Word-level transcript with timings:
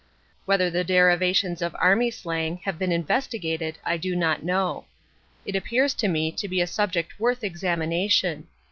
Whether 0.45 0.71
the 0.71 0.83
derivations 0.83 1.61
of 1.61 1.75
army 1.77 2.09
slang 2.09 2.57
have 2.65 2.79
been 2.79 2.91
investigated 2.91 3.77
I 3.85 3.97
do 3.97 4.15
not 4.15 4.41
know. 4.41 4.85
It 5.45 5.55
appears 5.55 5.93
to 5.93 6.07
me 6.07 6.31
to 6.31 6.47
be 6.47 6.59
a 6.59 6.65
subject 6.65 7.19
worth 7.19 7.43
examination. 7.43 8.47